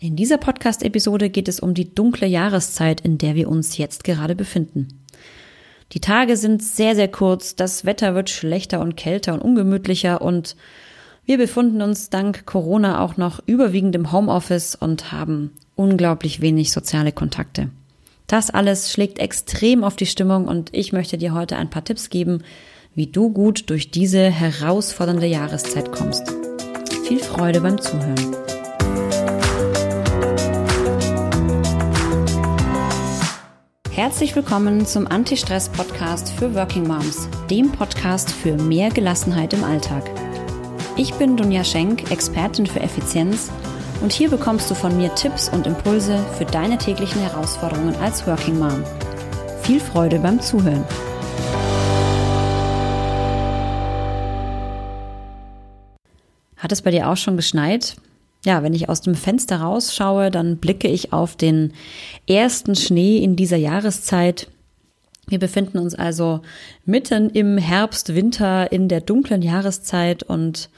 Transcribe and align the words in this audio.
In 0.00 0.14
dieser 0.14 0.38
Podcast-Episode 0.38 1.28
geht 1.28 1.48
es 1.48 1.58
um 1.58 1.74
die 1.74 1.92
dunkle 1.92 2.28
Jahreszeit, 2.28 3.00
in 3.00 3.18
der 3.18 3.34
wir 3.34 3.48
uns 3.48 3.78
jetzt 3.78 4.04
gerade 4.04 4.36
befinden. 4.36 4.86
Die 5.92 6.00
Tage 6.00 6.36
sind 6.36 6.62
sehr, 6.62 6.94
sehr 6.94 7.08
kurz, 7.08 7.56
das 7.56 7.84
Wetter 7.84 8.14
wird 8.14 8.30
schlechter 8.30 8.80
und 8.80 8.96
kälter 8.96 9.34
und 9.34 9.40
ungemütlicher 9.40 10.22
und 10.22 10.54
wir 11.24 11.36
befinden 11.36 11.82
uns 11.82 12.10
dank 12.10 12.46
Corona 12.46 13.00
auch 13.00 13.16
noch 13.16 13.40
überwiegend 13.46 13.96
im 13.96 14.12
Homeoffice 14.12 14.76
und 14.76 15.10
haben 15.10 15.50
unglaublich 15.74 16.40
wenig 16.40 16.70
soziale 16.70 17.10
Kontakte. 17.10 17.68
Das 18.28 18.50
alles 18.50 18.92
schlägt 18.92 19.18
extrem 19.18 19.82
auf 19.82 19.96
die 19.96 20.06
Stimmung 20.06 20.46
und 20.46 20.70
ich 20.72 20.92
möchte 20.92 21.18
dir 21.18 21.34
heute 21.34 21.56
ein 21.56 21.70
paar 21.70 21.84
Tipps 21.84 22.08
geben, 22.08 22.44
wie 22.94 23.08
du 23.08 23.30
gut 23.30 23.68
durch 23.68 23.90
diese 23.90 24.30
herausfordernde 24.30 25.26
Jahreszeit 25.26 25.90
kommst. 25.90 26.22
Viel 27.04 27.18
Freude 27.18 27.60
beim 27.60 27.80
Zuhören. 27.80 28.57
Herzlich 34.08 34.34
willkommen 34.34 34.86
zum 34.86 35.06
Anti-Stress-Podcast 35.06 36.32
für 36.32 36.54
Working 36.54 36.88
Moms, 36.88 37.28
dem 37.50 37.70
Podcast 37.70 38.30
für 38.30 38.56
mehr 38.56 38.88
Gelassenheit 38.88 39.52
im 39.52 39.62
Alltag. 39.62 40.02
Ich 40.96 41.12
bin 41.12 41.36
Dunja 41.36 41.62
Schenk, 41.62 42.10
Expertin 42.10 42.66
für 42.66 42.80
Effizienz 42.80 43.50
und 44.00 44.10
hier 44.10 44.30
bekommst 44.30 44.70
du 44.70 44.74
von 44.74 44.96
mir 44.96 45.14
Tipps 45.14 45.50
und 45.50 45.66
Impulse 45.66 46.24
für 46.38 46.46
deine 46.46 46.78
täglichen 46.78 47.20
Herausforderungen 47.20 47.94
als 47.96 48.26
Working 48.26 48.58
Mom. 48.58 48.82
Viel 49.60 49.78
Freude 49.78 50.18
beim 50.20 50.40
Zuhören. 50.40 50.86
Hat 56.56 56.72
es 56.72 56.80
bei 56.80 56.92
dir 56.92 57.10
auch 57.10 57.18
schon 57.18 57.36
geschneit? 57.36 57.96
Ja, 58.44 58.62
wenn 58.62 58.74
ich 58.74 58.88
aus 58.88 59.00
dem 59.00 59.14
Fenster 59.14 59.60
rausschaue, 59.60 60.30
dann 60.30 60.58
blicke 60.58 60.88
ich 60.88 61.12
auf 61.12 61.36
den 61.36 61.72
ersten 62.28 62.74
Schnee 62.74 63.18
in 63.18 63.36
dieser 63.36 63.56
Jahreszeit. 63.56 64.48
Wir 65.26 65.38
befinden 65.38 65.78
uns 65.78 65.94
also 65.94 66.40
mitten 66.84 67.30
im 67.30 67.58
Herbst, 67.58 68.14
Winter, 68.14 68.72
in 68.72 68.88
der 68.88 69.00
dunklen 69.00 69.42
Jahreszeit 69.42 70.22
und 70.22 70.70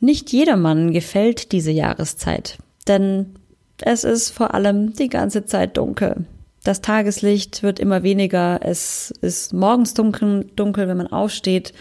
nicht 0.00 0.32
jedermann 0.32 0.92
gefällt 0.92 1.52
diese 1.52 1.70
Jahreszeit, 1.70 2.58
denn 2.86 3.34
es 3.80 4.04
ist 4.04 4.30
vor 4.30 4.54
allem 4.54 4.92
die 4.92 5.08
ganze 5.08 5.44
Zeit 5.44 5.76
dunkel. 5.76 6.26
Das 6.64 6.82
Tageslicht 6.82 7.62
wird 7.62 7.78
immer 7.78 8.02
weniger, 8.02 8.60
es 8.62 9.10
ist 9.22 9.52
morgens 9.54 9.94
dunkel, 9.94 10.46
dunkel 10.56 10.88
wenn 10.88 10.96
man 10.96 11.06
aufsteht 11.06 11.72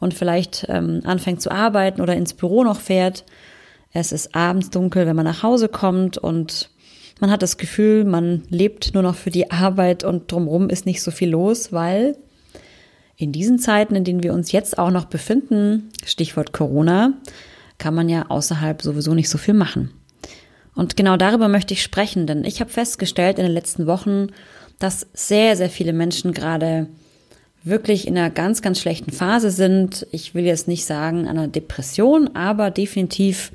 und 0.00 0.14
vielleicht 0.14 0.66
ähm, 0.68 1.00
anfängt 1.04 1.40
zu 1.40 1.50
arbeiten 1.50 2.00
oder 2.00 2.14
ins 2.14 2.34
Büro 2.34 2.64
noch 2.64 2.80
fährt. 2.80 3.24
Es 3.94 4.10
ist 4.10 4.34
abends 4.34 4.70
dunkel, 4.70 5.06
wenn 5.06 5.14
man 5.14 5.24
nach 5.24 5.44
Hause 5.44 5.68
kommt 5.68 6.18
und 6.18 6.68
man 7.20 7.30
hat 7.30 7.42
das 7.42 7.58
Gefühl, 7.58 8.04
man 8.04 8.42
lebt 8.50 8.92
nur 8.92 9.04
noch 9.04 9.14
für 9.14 9.30
die 9.30 9.52
Arbeit 9.52 10.02
und 10.02 10.30
drumherum 10.30 10.68
ist 10.68 10.84
nicht 10.84 11.00
so 11.00 11.12
viel 11.12 11.30
los, 11.30 11.72
weil 11.72 12.16
in 13.16 13.30
diesen 13.30 13.60
Zeiten, 13.60 13.94
in 13.94 14.02
denen 14.02 14.24
wir 14.24 14.34
uns 14.34 14.50
jetzt 14.50 14.78
auch 14.78 14.90
noch 14.90 15.04
befinden, 15.04 15.92
Stichwort 16.04 16.52
Corona, 16.52 17.12
kann 17.78 17.94
man 17.94 18.08
ja 18.08 18.26
außerhalb 18.28 18.82
sowieso 18.82 19.14
nicht 19.14 19.30
so 19.30 19.38
viel 19.38 19.54
machen. 19.54 19.92
Und 20.74 20.96
genau 20.96 21.16
darüber 21.16 21.46
möchte 21.46 21.72
ich 21.72 21.82
sprechen, 21.82 22.26
denn 22.26 22.44
ich 22.44 22.60
habe 22.60 22.70
festgestellt 22.70 23.38
in 23.38 23.44
den 23.44 23.54
letzten 23.54 23.86
Wochen, 23.86 24.26
dass 24.80 25.06
sehr, 25.14 25.56
sehr 25.56 25.70
viele 25.70 25.92
Menschen 25.92 26.32
gerade 26.32 26.88
wirklich 27.62 28.08
in 28.08 28.18
einer 28.18 28.30
ganz, 28.30 28.60
ganz 28.60 28.80
schlechten 28.80 29.12
Phase 29.12 29.52
sind. 29.52 30.04
Ich 30.10 30.34
will 30.34 30.44
jetzt 30.44 30.66
nicht 30.66 30.84
sagen 30.84 31.28
einer 31.28 31.46
Depression, 31.46 32.34
aber 32.34 32.72
definitiv 32.72 33.52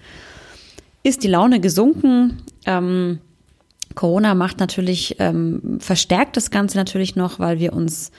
ist 1.04 1.24
die 1.24 1.28
Laune 1.28 1.60
gesunken. 1.60 2.42
Ähm, 2.66 3.20
Corona 3.96 4.36
macht 4.36 4.60
natürlich, 4.60 5.16
ähm, 5.20 5.78
verstärkt 5.80 6.38
das 6.38 6.52
Ganze 6.52 6.78
natürlich 6.78 7.16
noch, 7.16 7.40
weil 7.40 7.60
wir 7.60 7.74
uns 7.74 8.12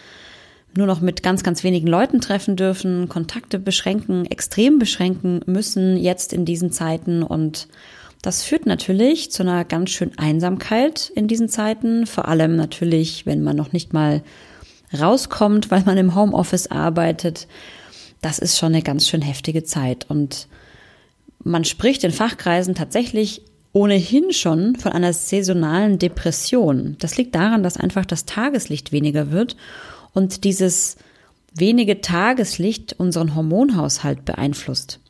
nur 0.76 0.86
noch 0.86 1.00
mit 1.00 1.22
ganz, 1.22 1.42
ganz 1.42 1.64
wenigen 1.64 1.86
Leuten 1.86 2.20
treffen 2.20 2.56
dürfen, 2.56 3.08
Kontakte 3.08 3.58
beschränken, 3.58 4.26
extrem 4.26 4.78
beschränken 4.78 5.40
müssen 5.46 5.96
jetzt 5.96 6.32
in 6.32 6.44
diesen 6.44 6.70
Zeiten 6.70 7.22
und 7.22 7.68
das 8.22 8.42
führt 8.42 8.66
natürlich 8.66 9.32
zu 9.32 9.42
einer 9.42 9.64
ganz 9.64 9.90
schönen 9.90 10.18
Einsamkeit 10.18 11.10
in 11.14 11.26
diesen 11.26 11.48
Zeiten, 11.48 12.06
vor 12.06 12.28
allem 12.28 12.54
natürlich, 12.54 13.24
wenn 13.24 13.42
man 13.42 13.56
noch 13.56 13.72
nicht 13.72 13.94
mal 13.94 14.22
rauskommt, 14.98 15.70
weil 15.70 15.82
man 15.84 15.96
im 15.96 16.14
Homeoffice 16.14 16.66
arbeitet. 16.66 17.46
Das 18.20 18.38
ist 18.38 18.58
schon 18.58 18.74
eine 18.74 18.82
ganz 18.82 19.08
schön 19.08 19.22
heftige 19.22 19.64
Zeit 19.64 20.04
und 20.10 20.48
man 21.42 21.64
spricht 21.64 22.04
in 22.04 22.12
Fachkreisen 22.12 22.74
tatsächlich 22.74 23.42
ohnehin 23.72 24.32
schon 24.32 24.76
von 24.76 24.92
einer 24.92 25.12
saisonalen 25.12 25.98
Depression. 25.98 26.96
Das 26.98 27.16
liegt 27.16 27.34
daran, 27.34 27.62
dass 27.62 27.76
einfach 27.76 28.04
das 28.04 28.26
Tageslicht 28.26 28.92
weniger 28.92 29.30
wird 29.30 29.56
und 30.12 30.44
dieses 30.44 30.96
wenige 31.54 32.00
Tageslicht 32.00 32.94
unseren 32.98 33.34
Hormonhaushalt 33.34 34.24
beeinflusst. 34.24 35.00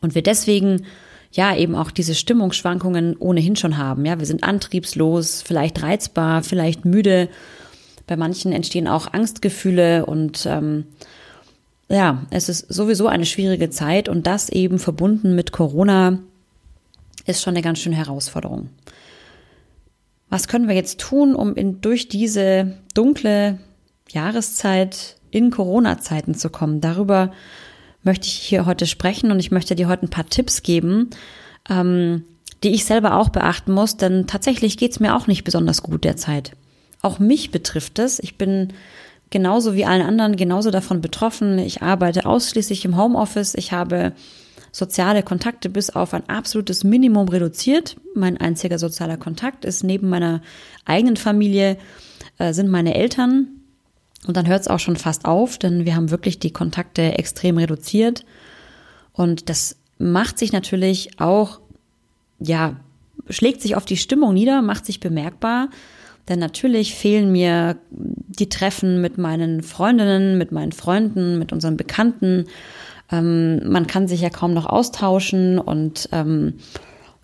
Und 0.00 0.14
wir 0.14 0.22
deswegen 0.22 0.86
ja 1.32 1.54
eben 1.54 1.74
auch 1.74 1.90
diese 1.90 2.14
Stimmungsschwankungen 2.14 3.16
ohnehin 3.16 3.56
schon 3.56 3.76
haben. 3.76 4.04
Ja, 4.04 4.18
wir 4.18 4.26
sind 4.26 4.42
antriebslos, 4.42 5.42
vielleicht 5.42 5.82
reizbar, 5.82 6.42
vielleicht 6.42 6.84
müde. 6.84 7.28
Bei 8.06 8.16
manchen 8.16 8.52
entstehen 8.52 8.88
auch 8.88 9.12
Angstgefühle 9.12 10.06
und 10.06 10.46
ähm, 10.46 10.86
ja, 11.88 12.26
es 12.30 12.48
ist 12.48 12.72
sowieso 12.72 13.06
eine 13.06 13.26
schwierige 13.26 13.70
Zeit 13.70 14.08
und 14.08 14.26
das 14.26 14.48
eben 14.48 14.78
verbunden 14.78 15.34
mit 15.34 15.52
Corona 15.52 16.18
ist 17.26 17.42
schon 17.42 17.54
eine 17.54 17.62
ganz 17.62 17.78
schöne 17.80 17.96
Herausforderung. 17.96 18.70
Was 20.28 20.48
können 20.48 20.68
wir 20.68 20.74
jetzt 20.74 21.00
tun, 21.00 21.34
um 21.34 21.54
in, 21.54 21.80
durch 21.80 22.08
diese 22.08 22.78
dunkle 22.94 23.58
Jahreszeit 24.08 25.16
in 25.30 25.50
Corona-Zeiten 25.50 26.34
zu 26.34 26.50
kommen? 26.50 26.80
Darüber 26.80 27.32
möchte 28.02 28.26
ich 28.26 28.34
hier 28.34 28.66
heute 28.66 28.86
sprechen 28.86 29.30
und 29.30 29.38
ich 29.38 29.50
möchte 29.50 29.76
dir 29.76 29.88
heute 29.88 30.06
ein 30.06 30.10
paar 30.10 30.28
Tipps 30.28 30.62
geben, 30.62 31.10
ähm, 31.68 32.24
die 32.62 32.70
ich 32.70 32.84
selber 32.84 33.16
auch 33.16 33.28
beachten 33.28 33.72
muss, 33.72 33.96
denn 33.96 34.26
tatsächlich 34.26 34.76
geht 34.76 34.92
es 34.92 35.00
mir 35.00 35.14
auch 35.14 35.26
nicht 35.26 35.44
besonders 35.44 35.82
gut 35.82 36.04
derzeit. 36.04 36.52
Auch 37.02 37.18
mich 37.18 37.50
betrifft 37.50 37.98
es. 37.98 38.18
Ich 38.18 38.36
bin 38.38 38.72
genauso 39.30 39.74
wie 39.74 39.84
allen 39.84 40.02
anderen 40.02 40.36
genauso 40.36 40.70
davon 40.70 41.00
betroffen. 41.00 41.58
Ich 41.58 41.82
arbeite 41.82 42.26
ausschließlich 42.26 42.84
im 42.84 42.96
Homeoffice. 42.96 43.54
Ich 43.54 43.72
habe 43.72 44.12
soziale 44.72 45.22
Kontakte 45.22 45.68
bis 45.68 45.90
auf 45.90 46.12
ein 46.14 46.28
absolutes 46.28 46.84
Minimum 46.84 47.28
reduziert. 47.28 47.96
Mein 48.14 48.36
einziger 48.36 48.78
sozialer 48.78 49.16
Kontakt 49.16 49.64
ist 49.64 49.82
neben 49.82 50.08
meiner 50.08 50.42
eigenen 50.84 51.16
Familie 51.16 51.78
äh, 52.38 52.52
sind 52.52 52.68
meine 52.68 52.94
Eltern. 52.94 53.48
Und 54.26 54.36
dann 54.36 54.46
hört 54.46 54.62
es 54.62 54.68
auch 54.68 54.80
schon 54.80 54.96
fast 54.96 55.24
auf, 55.24 55.58
denn 55.58 55.84
wir 55.84 55.94
haben 55.94 56.10
wirklich 56.10 56.38
die 56.38 56.52
Kontakte 56.52 57.18
extrem 57.18 57.58
reduziert. 57.58 58.24
Und 59.12 59.48
das 59.48 59.76
macht 59.98 60.38
sich 60.38 60.52
natürlich 60.52 61.20
auch, 61.20 61.60
ja, 62.38 62.76
schlägt 63.30 63.62
sich 63.62 63.76
auf 63.76 63.84
die 63.84 63.96
Stimmung 63.96 64.34
nieder, 64.34 64.62
macht 64.62 64.84
sich 64.84 65.00
bemerkbar. 65.00 65.68
Denn 66.28 66.38
natürlich 66.38 66.94
fehlen 66.94 67.30
mir 67.30 67.76
die 67.90 68.48
Treffen 68.48 69.00
mit 69.00 69.16
meinen 69.18 69.62
Freundinnen, 69.62 70.38
mit 70.38 70.52
meinen 70.52 70.72
Freunden, 70.72 71.38
mit 71.38 71.52
unseren 71.52 71.76
Bekannten. 71.76 72.46
Ähm, 73.10 73.68
man 73.68 73.86
kann 73.86 74.08
sich 74.08 74.20
ja 74.20 74.30
kaum 74.30 74.52
noch 74.52 74.66
austauschen 74.66 75.58
und 75.58 76.08
ähm, 76.12 76.54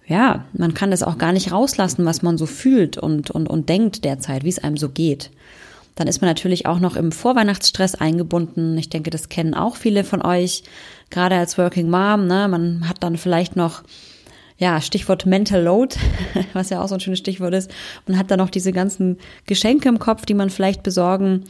ja, 0.06 0.44
man 0.52 0.74
kann 0.74 0.90
das 0.90 1.02
auch 1.02 1.18
gar 1.18 1.32
nicht 1.32 1.52
rauslassen, 1.52 2.04
was 2.04 2.22
man 2.22 2.38
so 2.38 2.46
fühlt 2.46 2.98
und, 2.98 3.30
und, 3.30 3.48
und 3.48 3.68
denkt 3.68 4.04
derzeit, 4.04 4.44
wie 4.44 4.48
es 4.48 4.62
einem 4.62 4.76
so 4.76 4.88
geht. 4.88 5.30
Dann 5.94 6.08
ist 6.08 6.20
man 6.20 6.30
natürlich 6.30 6.66
auch 6.66 6.80
noch 6.80 6.96
im 6.96 7.12
Vorweihnachtsstress 7.12 7.94
eingebunden. 7.94 8.78
Ich 8.78 8.88
denke, 8.88 9.10
das 9.10 9.28
kennen 9.28 9.54
auch 9.54 9.76
viele 9.76 10.04
von 10.04 10.24
euch, 10.24 10.62
gerade 11.10 11.36
als 11.36 11.58
Working 11.58 11.90
Mom. 11.90 12.26
Ne? 12.26 12.48
Man 12.48 12.88
hat 12.88 13.02
dann 13.02 13.16
vielleicht 13.16 13.56
noch 13.56 13.82
ja, 14.62 14.80
Stichwort 14.80 15.26
Mental 15.26 15.60
Load, 15.60 15.96
was 16.52 16.70
ja 16.70 16.80
auch 16.80 16.86
so 16.86 16.94
ein 16.94 17.00
schönes 17.00 17.18
Stichwort 17.18 17.52
ist. 17.52 17.68
Man 18.06 18.16
hat 18.16 18.30
dann 18.30 18.38
noch 18.38 18.48
diese 18.48 18.70
ganzen 18.70 19.18
Geschenke 19.44 19.88
im 19.88 19.98
Kopf, 19.98 20.24
die 20.24 20.34
man 20.34 20.50
vielleicht 20.50 20.84
besorgen 20.84 21.46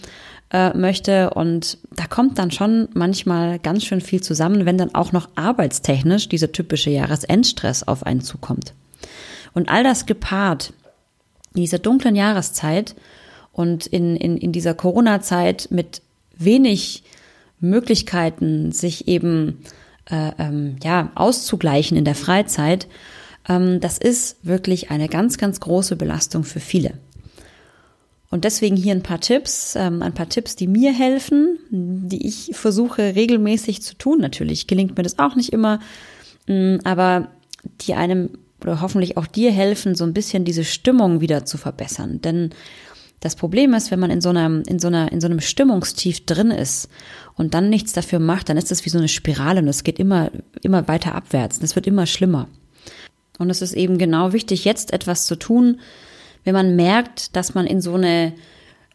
äh, 0.51 0.75
möchte. 0.75 1.29
Und 1.29 1.77
da 1.95 2.07
kommt 2.07 2.39
dann 2.39 2.51
schon 2.51 2.89
manchmal 2.95 3.59
ganz 3.59 3.85
schön 3.85 4.01
viel 4.01 4.23
zusammen, 4.23 4.65
wenn 4.65 4.79
dann 4.79 4.95
auch 4.95 5.13
noch 5.13 5.29
arbeitstechnisch 5.35 6.31
dieser 6.31 6.53
typische 6.53 6.89
Jahresendstress 6.89 7.83
auf 7.87 8.07
einen 8.07 8.23
zukommt. 8.23 8.73
Und 9.53 9.69
all 9.69 9.85
das 9.85 10.07
gepaart 10.07 10.73
in 11.55 11.61
dieser 11.61 11.79
dunklen 11.79 12.17
Jahreszeit 12.17 12.95
und 13.53 13.85
in, 13.85 14.17
in, 14.17 14.39
in 14.39 14.53
dieser 14.53 14.73
Corona-Zeit 14.73 15.69
mit 15.71 16.01
wenig 16.39 17.03
Möglichkeiten, 17.61 18.73
sich 18.73 19.07
eben 19.07 19.59
äh, 20.11 20.33
ähm, 20.39 20.77
ja, 20.83 21.11
auszugleichen 21.15 21.97
in 21.97 22.05
der 22.05 22.15
Freizeit, 22.15 22.89
ähm, 23.49 23.81
das 23.81 23.99
ist 23.99 24.37
wirklich 24.43 24.91
eine 24.91 25.09
ganz, 25.09 25.39
ganz 25.39 25.61
große 25.61 25.97
Belastung 25.97 26.45
für 26.45 26.61
viele. 26.61 26.95
Und 28.31 28.45
deswegen 28.45 28.77
hier 28.77 28.95
ein 28.95 29.03
paar 29.03 29.21
Tipps, 29.21 29.77
ähm, 29.77 30.03
ein 30.03 30.15
paar 30.15 30.29
Tipps, 30.29 30.57
die 30.57 30.67
mir 30.67 30.93
helfen, 30.93 31.59
die 31.71 32.27
ich 32.27 32.53
versuche 32.55 33.15
regelmäßig 33.15 33.83
zu 33.83 33.95
tun. 33.95 34.21
Natürlich 34.21 34.67
gelingt 34.67 34.97
mir 34.97 35.03
das 35.03 35.19
auch 35.19 35.37
nicht 35.37 35.53
immer, 35.53 35.81
mm, 36.47 36.77
aber 36.85 37.29
die 37.83 37.95
einem 37.95 38.31
oder 38.63 38.81
hoffentlich 38.81 39.17
auch 39.17 39.27
dir 39.27 39.53
helfen, 39.53 39.95
so 39.95 40.05
ein 40.05 40.15
bisschen 40.15 40.45
diese 40.45 40.65
Stimmung 40.65 41.21
wieder 41.21 41.45
zu 41.45 41.59
verbessern. 41.59 42.23
Denn 42.23 42.51
das 43.23 43.37
Problem 43.37 43.73
ist, 43.73 43.93
wenn 43.93 44.01
man 44.01 44.11
in 44.11 44.21
so 44.21 44.31
einer, 44.31 44.67
in 44.67 44.81
so 44.81 44.89
einer, 44.89 45.13
in 45.13 45.21
so 45.21 45.29
einem 45.29 45.41
Stimmungstief 45.41 46.27
drin 46.27 46.51
ist 46.51 46.89
und 47.37 47.55
dann 47.55 47.71
nichts 47.71 47.93
dafür 47.93 48.19
macht, 48.19 48.49
dann 48.49 48.57
ist 48.57 48.73
das 48.73 48.85
wie 48.85 48.91
so 48.91 48.99
eine 48.99 49.07
Spirale 49.07 49.61
und 49.61 49.69
es 49.69 49.85
geht 49.85 50.01
immer, 50.01 50.33
immer 50.61 50.89
weiter 50.89 51.15
abwärts. 51.15 51.59
Und 51.59 51.65
es 51.65 51.77
wird 51.77 51.87
immer 51.87 52.07
schlimmer. 52.07 52.49
Und 53.39 53.49
es 53.49 53.63
ist 53.63 53.75
eben 53.75 53.97
genau 53.97 54.33
wichtig, 54.33 54.65
jetzt 54.65 54.93
etwas 54.93 55.27
zu 55.27 55.37
tun, 55.37 55.79
wenn 56.43 56.53
man 56.53 56.75
merkt, 56.75 57.37
dass 57.37 57.55
man 57.55 57.65
in 57.65 57.81
so 57.81 57.95
eine 57.95 58.33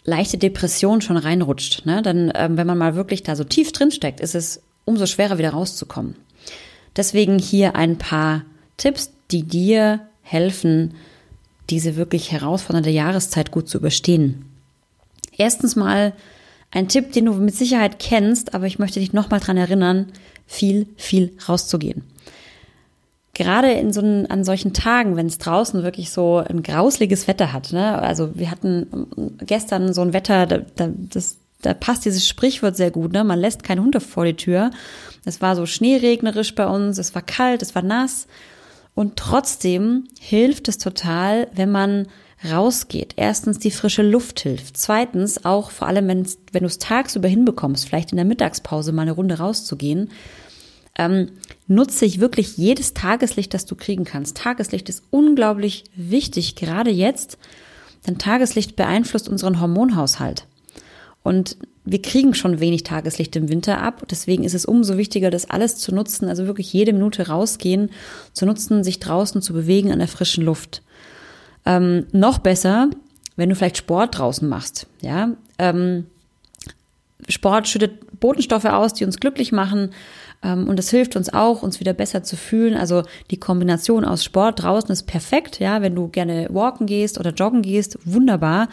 leichte 0.04 0.38
Depression 0.38 1.00
schon 1.00 1.16
reinrutscht. 1.16 1.86
Ne? 1.86 2.02
Dann, 2.02 2.30
ähm, 2.36 2.58
wenn 2.58 2.68
man 2.68 2.78
mal 2.78 2.96
wirklich 2.96 3.24
da 3.24 3.38
so 3.38 3.46
tief 3.46 3.72
drin 3.72 3.92
steckt, 3.92 4.20
ist 4.20 4.36
es 4.36 4.62
umso 4.84 5.06
schwerer 5.06 5.38
wieder 5.38 5.52
rauszukommen. 5.52 6.16
Deswegen 6.98 7.40
hier 7.40 7.78
ein 7.78 7.98
paar 7.98 8.44
Tipps, 8.76 9.12
die 9.32 9.44
dir 9.44 10.02
helfen, 10.22 10.96
diese 11.70 11.96
wirklich 11.96 12.32
herausfordernde 12.32 12.90
Jahreszeit 12.90 13.52
gut 13.52 13.68
zu 13.68 13.78
überstehen. 13.78 14.46
Erstens 15.38 15.76
mal 15.76 16.14
ein 16.72 16.88
Tipp, 16.88 17.12
den 17.14 17.26
du 17.26 17.34
mit 17.34 17.56
Sicherheit 17.56 18.00
kennst, 18.00 18.54
aber 18.54 18.66
ich 18.66 18.80
möchte 18.80 19.00
dich 19.00 19.14
nochmal 19.14 19.40
dran 19.40 19.58
erinnern, 19.58 20.08
viel, 20.46 20.88
viel 20.96 21.34
rauszugehen. 21.48 22.04
Gerade 23.34 23.72
in 23.72 23.94
so 23.94 24.02
einen, 24.02 24.26
an 24.28 24.44
solchen 24.44 24.74
Tagen, 24.74 25.16
wenn 25.16 25.28
es 25.28 25.38
draußen 25.38 25.84
wirklich 25.84 26.10
so 26.10 26.38
ein 26.38 26.64
grausliges 26.64 27.28
Wetter 27.28 27.54
hat, 27.54 27.72
ne? 27.72 28.00
also 28.00 28.32
wir 28.34 28.50
hatten 28.50 29.38
gestern 29.46 29.94
so 29.94 30.02
ein 30.02 30.14
Wetter, 30.14 30.48
da, 30.48 30.60
da, 30.76 30.90
das, 30.98 31.38
da 31.62 31.74
passt 31.76 32.06
dieses 32.06 32.28
Sprichwort 32.28 32.76
sehr 32.76 32.90
gut, 32.90 33.14
ne? 33.14 33.24
man 33.24 33.40
lässt 33.40 33.64
keine 33.64 33.82
Hunde 33.82 34.00
vor 34.00 34.26
die 34.26 34.34
Tür. 34.34 34.72
Es 35.24 35.42
war 35.42 35.56
so 35.56 35.66
schneeregnerisch 35.66 36.56
bei 36.56 36.66
uns, 36.66 36.98
es 36.98 37.14
war 37.14 37.22
kalt, 37.22 37.62
es 37.62 37.76
war 37.76 37.84
nass 37.84 38.28
und 38.98 39.16
trotzdem 39.16 40.06
hilft 40.20 40.68
es 40.68 40.80
total, 40.80 41.50
wenn 41.54 41.70
man 41.70 42.08
rausgeht. 42.44 43.14
Erstens 43.16 43.60
die 43.60 43.70
frische 43.70 44.02
Luft 44.02 44.40
hilft. 44.40 44.76
Zweitens 44.76 45.46
auch 45.46 45.70
vor 45.70 45.88
allem, 45.88 46.08
wenn, 46.08 46.28
wenn 46.52 46.64
du 46.64 46.66
es 46.66 46.80
tagsüber 46.80 47.28
hinbekommst, 47.28 47.86
vielleicht 47.88 48.10
in 48.12 48.16
der 48.16 48.26
Mittagspause 48.26 48.92
mal 48.94 49.04
eine 49.04 49.12
Runde 49.12 49.38
rauszugehen, 49.38 50.10
ähm, 50.98 51.30
nutze 51.68 52.06
ich 52.06 52.20
wirklich 52.20 52.58
jedes 52.58 52.96
Tageslicht, 52.96 53.54
das 53.54 53.68
du 53.68 53.76
kriegen 53.76 54.04
kannst. 54.04 54.38
Tageslicht 54.38 54.90
ist 54.90 55.04
unglaublich 55.12 55.84
wichtig, 55.96 56.56
gerade 56.56 56.90
jetzt, 56.90 57.38
denn 58.08 58.18
Tageslicht 58.18 58.76
beeinflusst 58.76 59.30
unseren 59.30 59.62
Hormonhaushalt. 59.62 60.48
Und 61.22 61.58
wir 61.90 62.02
kriegen 62.02 62.34
schon 62.34 62.60
wenig 62.60 62.84
Tageslicht 62.84 63.36
im 63.36 63.50
Winter 63.50 63.82
ab. 63.82 64.04
Deswegen 64.10 64.44
ist 64.44 64.54
es 64.54 64.66
umso 64.66 64.98
wichtiger, 64.98 65.30
das 65.30 65.50
alles 65.50 65.78
zu 65.78 65.96
nutzen, 65.96 66.28
also 66.28 66.46
wirklich 66.46 66.72
jede 66.74 66.92
Minute 66.92 67.28
rausgehen, 67.28 67.90
zu 68.34 68.46
nutzen, 68.46 68.84
sich 68.84 69.00
draußen 69.00 69.42
zu 69.42 69.54
bewegen 69.54 69.92
an 69.92 70.00
der 70.00 70.08
frischen 70.08 70.44
Luft. 70.44 70.82
Ähm, 71.66 72.06
noch 72.12 72.40
besser, 72.40 72.90
wenn 73.38 73.50
du 73.50 73.56
vielleicht 73.56 73.78
Sport 73.78 74.18
draußen 74.18 74.48
machst. 74.48 74.88
Ja, 75.02 75.32
ähm, 75.58 76.08
Sport 77.30 77.68
schüttet 77.68 78.20
Botenstoffe 78.20 78.66
aus, 78.66 78.94
die 78.94 79.06
uns 79.06 79.20
glücklich 79.20 79.52
machen. 79.52 79.92
Ähm, 80.44 80.68
und 80.68 80.78
das 80.78 80.90
hilft 80.90 81.16
uns 81.16 81.34
auch, 81.34 81.64
uns 81.64 81.80
wieder 81.80 81.94
besser 81.94 82.24
zu 82.24 82.36
fühlen. 82.36 82.76
Also 82.76 83.04
die 83.32 83.40
Kombination 83.40 84.06
aus 84.06 84.24
Sport 84.24 84.64
draußen 84.64 84.92
ist 84.92 85.04
perfekt. 85.04 85.60
Ja, 85.60 85.82
wenn 85.82 85.96
du 85.96 86.10
gerne 86.10 86.48
walken 86.52 86.86
gehst 86.86 87.20
oder 87.20 87.32
joggen 87.32 87.62
gehst, 87.62 87.98
wunderbar. 88.06 88.70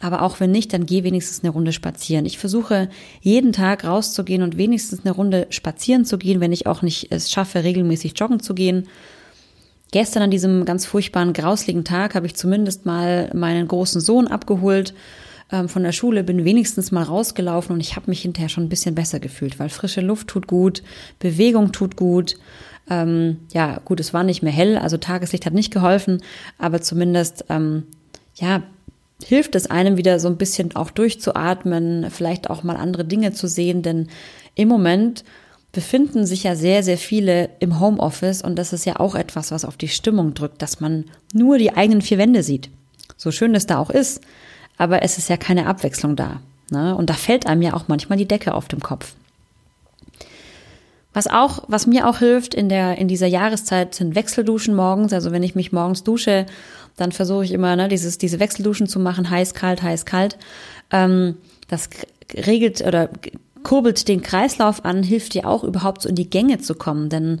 Aber 0.00 0.22
auch 0.22 0.40
wenn 0.40 0.50
nicht, 0.50 0.72
dann 0.72 0.84
geh 0.84 1.04
wenigstens 1.04 1.42
eine 1.42 1.52
Runde 1.52 1.72
spazieren. 1.72 2.26
Ich 2.26 2.38
versuche 2.38 2.90
jeden 3.22 3.52
Tag 3.52 3.84
rauszugehen 3.84 4.42
und 4.42 4.58
wenigstens 4.58 5.04
eine 5.04 5.14
Runde 5.14 5.46
spazieren 5.50 6.04
zu 6.04 6.18
gehen, 6.18 6.40
wenn 6.40 6.52
ich 6.52 6.66
auch 6.66 6.82
nicht 6.82 7.10
es 7.10 7.30
schaffe, 7.30 7.64
regelmäßig 7.64 8.12
joggen 8.16 8.40
zu 8.40 8.54
gehen. 8.54 8.88
Gestern 9.92 10.24
an 10.24 10.30
diesem 10.30 10.64
ganz 10.64 10.84
furchtbaren, 10.84 11.32
grausligen 11.32 11.84
Tag 11.84 12.14
habe 12.14 12.26
ich 12.26 12.34
zumindest 12.34 12.84
mal 12.84 13.30
meinen 13.34 13.68
großen 13.68 14.00
Sohn 14.00 14.26
abgeholt 14.26 14.92
ähm, 15.50 15.68
von 15.68 15.82
der 15.84 15.92
Schule, 15.92 16.24
bin 16.24 16.44
wenigstens 16.44 16.92
mal 16.92 17.04
rausgelaufen 17.04 17.72
und 17.72 17.80
ich 17.80 17.96
habe 17.96 18.10
mich 18.10 18.22
hinterher 18.22 18.48
schon 18.48 18.64
ein 18.64 18.68
bisschen 18.68 18.94
besser 18.94 19.20
gefühlt, 19.20 19.58
weil 19.58 19.68
frische 19.68 20.00
Luft 20.00 20.28
tut 20.28 20.46
gut, 20.46 20.82
Bewegung 21.18 21.72
tut 21.72 21.96
gut. 21.96 22.36
Ähm, 22.90 23.38
ja, 23.52 23.80
gut, 23.84 24.00
es 24.00 24.12
war 24.12 24.24
nicht 24.24 24.42
mehr 24.42 24.52
hell, 24.52 24.76
also 24.76 24.96
Tageslicht 24.96 25.46
hat 25.46 25.54
nicht 25.54 25.72
geholfen, 25.72 26.20
aber 26.58 26.82
zumindest 26.82 27.44
ähm, 27.48 27.84
ja, 28.34 28.62
hilft 29.24 29.54
es 29.54 29.70
einem 29.70 29.96
wieder 29.96 30.20
so 30.20 30.28
ein 30.28 30.36
bisschen 30.36 30.76
auch 30.76 30.90
durchzuatmen, 30.90 32.10
vielleicht 32.10 32.50
auch 32.50 32.62
mal 32.62 32.76
andere 32.76 33.04
Dinge 33.04 33.32
zu 33.32 33.48
sehen, 33.48 33.82
denn 33.82 34.08
im 34.54 34.68
Moment 34.68 35.24
befinden 35.72 36.24
sich 36.26 36.44
ja 36.44 36.56
sehr, 36.56 36.82
sehr 36.82 36.98
viele 36.98 37.50
im 37.60 37.80
Homeoffice 37.80 38.42
und 38.42 38.56
das 38.56 38.72
ist 38.72 38.86
ja 38.86 38.98
auch 38.98 39.14
etwas, 39.14 39.50
was 39.50 39.64
auf 39.64 39.76
die 39.76 39.88
Stimmung 39.88 40.34
drückt, 40.34 40.62
dass 40.62 40.80
man 40.80 41.04
nur 41.32 41.58
die 41.58 41.74
eigenen 41.74 42.02
vier 42.02 42.18
Wände 42.18 42.42
sieht. 42.42 42.70
So 43.16 43.30
schön 43.30 43.54
es 43.54 43.66
da 43.66 43.78
auch 43.78 43.90
ist, 43.90 44.22
aber 44.78 45.02
es 45.02 45.18
ist 45.18 45.28
ja 45.28 45.36
keine 45.36 45.66
Abwechslung 45.66 46.16
da. 46.16 46.40
Ne? 46.70 46.94
Und 46.94 47.10
da 47.10 47.14
fällt 47.14 47.46
einem 47.46 47.62
ja 47.62 47.74
auch 47.74 47.88
manchmal 47.88 48.18
die 48.18 48.28
Decke 48.28 48.54
auf 48.54 48.68
dem 48.68 48.80
Kopf. 48.80 49.14
Was 51.12 51.26
auch, 51.26 51.64
was 51.68 51.86
mir 51.86 52.08
auch 52.08 52.18
hilft 52.18 52.54
in 52.54 52.68
der, 52.68 52.98
in 52.98 53.08
dieser 53.08 53.26
Jahreszeit 53.26 53.94
sind 53.94 54.14
Wechselduschen 54.14 54.74
morgens. 54.74 55.14
Also 55.14 55.32
wenn 55.32 55.42
ich 55.42 55.54
mich 55.54 55.72
morgens 55.72 56.04
dusche 56.04 56.44
dann 56.96 57.12
versuche 57.12 57.44
ich 57.44 57.52
immer, 57.52 57.76
ne, 57.76 57.88
dieses, 57.88 58.18
diese 58.18 58.40
Wechselduschen 58.40 58.86
zu 58.86 58.98
machen, 58.98 59.30
heiß, 59.30 59.54
kalt, 59.54 59.82
heiß, 59.82 60.06
kalt. 60.06 60.38
Ähm, 60.90 61.36
das 61.68 61.90
regelt 62.34 62.80
oder 62.80 63.10
kurbelt 63.62 64.08
den 64.08 64.22
Kreislauf 64.22 64.84
an, 64.84 65.02
hilft 65.02 65.34
dir 65.34 65.46
auch 65.46 65.64
überhaupt 65.64 66.02
so 66.02 66.08
in 66.08 66.14
die 66.14 66.30
Gänge 66.30 66.58
zu 66.58 66.74
kommen, 66.74 67.08
denn 67.08 67.40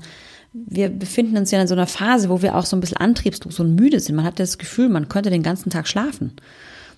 wir 0.52 0.88
befinden 0.88 1.36
uns 1.36 1.50
ja 1.50 1.60
in 1.60 1.68
so 1.68 1.74
einer 1.74 1.86
Phase, 1.86 2.28
wo 2.28 2.42
wir 2.42 2.56
auch 2.56 2.64
so 2.64 2.76
ein 2.76 2.80
bisschen 2.80 2.96
antriebslos 2.96 3.60
und 3.60 3.74
müde 3.74 4.00
sind. 4.00 4.16
Man 4.16 4.24
hat 4.24 4.40
das 4.40 4.58
Gefühl, 4.58 4.88
man 4.88 5.08
könnte 5.08 5.30
den 5.30 5.42
ganzen 5.42 5.70
Tag 5.70 5.86
schlafen. 5.86 6.32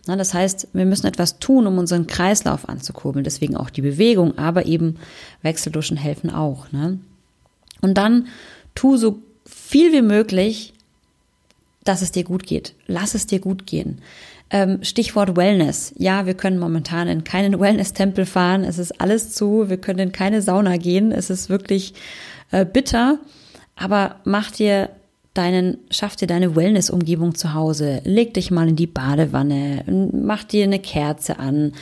Na, 0.06 0.16
das 0.16 0.32
heißt, 0.32 0.68
wir 0.72 0.86
müssen 0.86 1.06
etwas 1.06 1.38
tun, 1.38 1.66
um 1.66 1.76
unseren 1.76 2.06
Kreislauf 2.06 2.68
anzukurbeln. 2.68 3.24
Deswegen 3.24 3.56
auch 3.56 3.68
die 3.68 3.82
Bewegung, 3.82 4.38
aber 4.38 4.66
eben 4.66 4.96
Wechselduschen 5.42 5.96
helfen 5.96 6.30
auch. 6.30 6.70
Ne? 6.72 6.98
Und 7.80 7.94
dann 7.98 8.28
tu 8.74 8.96
so 8.96 9.18
viel 9.44 9.92
wie 9.92 10.02
möglich 10.02 10.72
dass 11.88 12.02
es 12.02 12.12
dir 12.12 12.24
gut 12.24 12.46
geht. 12.46 12.74
Lass 12.86 13.14
es 13.14 13.26
dir 13.26 13.40
gut 13.40 13.66
gehen. 13.66 14.02
Ähm, 14.50 14.82
Stichwort 14.82 15.36
Wellness. 15.36 15.94
Ja, 15.96 16.26
wir 16.26 16.34
können 16.34 16.58
momentan 16.58 17.08
in 17.08 17.24
keinen 17.24 17.58
Wellness-Tempel 17.60 18.26
fahren. 18.26 18.62
Es 18.62 18.78
ist 18.78 19.00
alles 19.00 19.32
zu. 19.32 19.70
Wir 19.70 19.78
können 19.78 19.98
in 19.98 20.12
keine 20.12 20.42
Sauna 20.42 20.76
gehen. 20.76 21.12
Es 21.12 21.30
ist 21.30 21.48
wirklich 21.48 21.94
äh, 22.50 22.66
bitter. 22.66 23.18
Aber 23.74 24.16
mach 24.24 24.50
dir 24.50 24.90
deinen, 25.32 25.78
schaff 25.90 26.16
dir 26.16 26.26
deine 26.26 26.56
Wellness-Umgebung 26.56 27.34
zu 27.34 27.54
Hause. 27.54 28.02
Leg 28.04 28.34
dich 28.34 28.50
mal 28.50 28.68
in 28.68 28.76
die 28.76 28.86
Badewanne. 28.86 30.10
Mach 30.12 30.44
dir 30.44 30.64
eine 30.64 30.80
Kerze 30.80 31.38
an. 31.38 31.72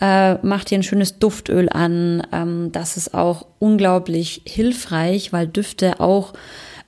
Äh, 0.00 0.34
mach 0.42 0.64
dir 0.64 0.78
ein 0.78 0.82
schönes 0.82 1.18
Duftöl 1.18 1.68
an. 1.68 2.22
Ähm, 2.32 2.72
das 2.72 2.96
ist 2.96 3.12
auch 3.12 3.46
unglaublich 3.58 4.42
hilfreich, 4.46 5.34
weil 5.34 5.48
Düfte 5.48 6.00
auch 6.00 6.32